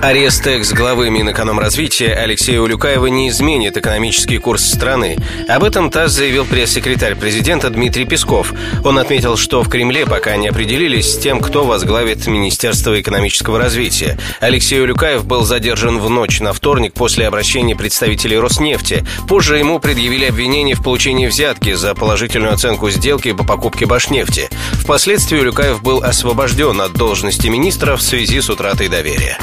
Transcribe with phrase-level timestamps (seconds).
[0.00, 5.18] Арест экс-главы Минэкономразвития Алексея Улюкаева не изменит экономический курс страны.
[5.48, 8.52] Об этом ТАСС заявил пресс-секретарь президента Дмитрий Песков.
[8.84, 14.16] Он отметил, что в Кремле пока не определились с тем, кто возглавит Министерство экономического развития.
[14.38, 19.04] Алексей Улюкаев был задержан в ночь на вторник после обращения представителей Роснефти.
[19.26, 24.48] Позже ему предъявили обвинение в получении взятки за положительную оценку сделки по покупке Башнефти.
[24.74, 29.38] Впоследствии Улюкаев был освобожден от должности министра в связи с утратой доверия.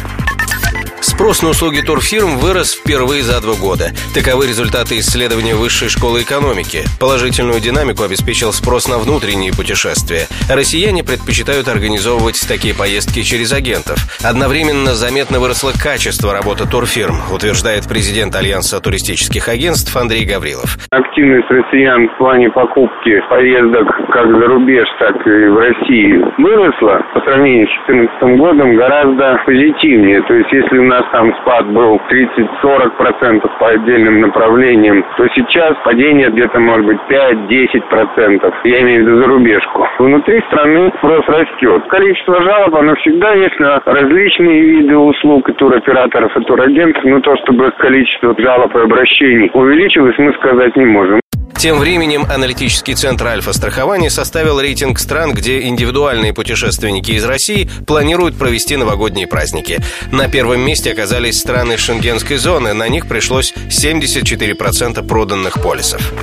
[1.15, 3.95] Спрос на услуги турфирм вырос впервые за два года.
[4.13, 6.83] Таковы результаты исследования Высшей школы экономики.
[6.99, 10.27] Положительную динамику обеспечил спрос на внутренние путешествия.
[10.51, 13.95] Россияне предпочитают организовывать такие поездки через агентов.
[14.27, 20.75] Одновременно заметно выросло качество работы турфирм, утверждает президент Альянса туристических агентств Андрей Гаврилов.
[20.91, 27.23] Активность россиян в плане покупки поездок как за рубеж, так и в России выросла по
[27.23, 30.19] сравнению с 2014 годом гораздо позитивнее.
[30.27, 36.29] То есть если у нас там спад был 30-40% по отдельным направлениям, то сейчас падение
[36.29, 38.53] где-то может быть 5-10%.
[38.63, 39.87] Я имею в виду зарубежку.
[39.99, 41.83] Внутри страны спрос растет.
[41.89, 47.35] Количество жалоб, оно всегда есть на различные виды услуг и туроператоров, и турагентов, но то,
[47.37, 51.19] чтобы количество жалоб и обращений увеличилось, мы сказать не можем.
[51.57, 58.75] Тем временем аналитический центр Альфа-страхования составил рейтинг стран, где индивидуальные путешественники из России планируют провести
[58.75, 59.79] новогодние праздники.
[60.11, 66.13] На первом месте оказались страны шенгенской зоны, на них пришлось 74% проданных полисов.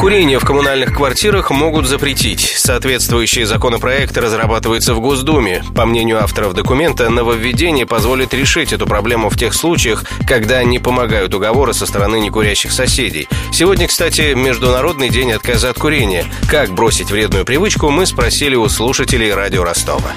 [0.00, 2.54] Курение в коммунальных квартирах могут запретить.
[2.56, 5.62] Соответствующие законопроекты разрабатываются в Госдуме.
[5.74, 11.34] По мнению авторов документа, нововведение позволит решить эту проблему в тех случаях, когда не помогают
[11.34, 13.28] уговоры со стороны некурящих соседей.
[13.52, 16.24] Сегодня, кстати, Международный день отказа от курения.
[16.48, 20.12] Как бросить вредную привычку, мы спросили у слушателей радио Ростова.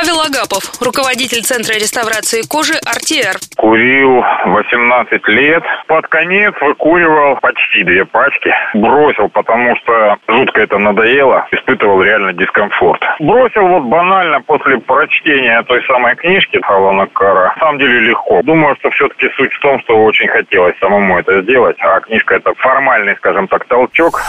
[0.00, 3.36] Павел Агапов, руководитель Центра реставрации кожи «Артиэр».
[3.58, 5.62] Курил 18 лет.
[5.88, 8.50] Под конец выкуривал почти две пачки.
[8.72, 11.46] Бросил, потому что жутко это надоело.
[11.50, 13.02] Испытывал реально дискомфорт.
[13.18, 17.52] Бросил вот банально после прочтения той самой книжки Алана Кара.
[17.56, 18.40] На самом деле легко.
[18.42, 21.76] Думаю, что все-таки суть в том, что очень хотелось самому это сделать.
[21.80, 24.22] А книжка это формальный, скажем так, толчок.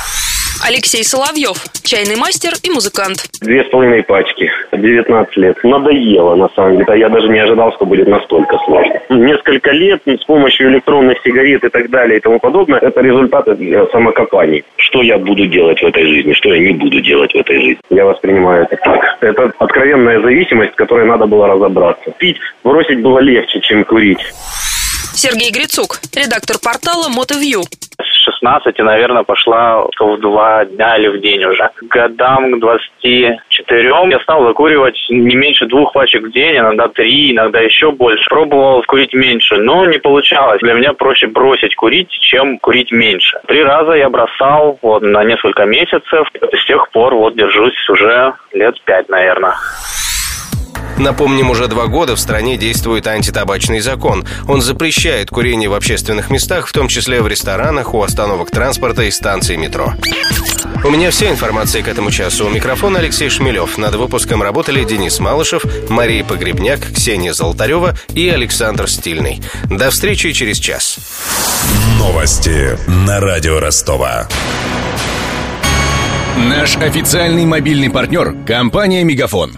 [0.64, 3.26] Алексей Соловьев, чайный мастер и музыкант.
[3.42, 5.58] Две с половиной пачки, 19 лет.
[5.64, 7.00] Надоело, на самом деле.
[7.00, 9.02] Я даже не ожидал, что будет настолько сложно.
[9.10, 13.56] Несколько лет с помощью электронных сигарет и так далее и тому подобное, это результаты
[13.92, 14.64] самокопаний.
[14.78, 17.82] Что я буду делать в этой жизни, что я не буду делать в этой жизни.
[17.90, 19.18] Я воспринимаю это так.
[19.22, 22.12] Это откровенная зависимость, которой надо было разобраться.
[22.18, 24.20] Пить, бросить было легче, чем курить.
[25.14, 27.64] Сергей Грицук, редактор портала «Мотовью».
[28.22, 31.70] 16, и, наверное, пошла в два дня или в день уже.
[31.76, 37.32] К годам к 24 я стал закуривать не меньше двух пачек в день, иногда три,
[37.32, 38.30] иногда еще больше.
[38.30, 40.62] Пробовал курить меньше, но не получалось.
[40.62, 43.40] Для меня проще бросить курить, чем курить меньше.
[43.48, 46.28] Три раза я бросал вот, на несколько месяцев.
[46.34, 49.54] С тех пор вот держусь уже лет пять, наверное.
[50.98, 54.26] Напомним, уже два года в стране действует антитабачный закон.
[54.48, 59.12] Он запрещает курение в общественных местах, в том числе в ресторанах, у остановок транспорта и
[59.12, 59.94] станций метро.
[60.84, 62.48] У меня вся информация к этому часу.
[62.48, 63.78] У микрофона Алексей Шмелев.
[63.78, 69.42] Над выпуском работали Денис Малышев, Мария Погребняк, Ксения Золотарева и Александр Стильный.
[69.66, 70.98] До встречи через час.
[71.98, 74.28] Новости на радио Ростова.
[76.38, 79.58] Наш официальный мобильный партнер– компания «Мегафон».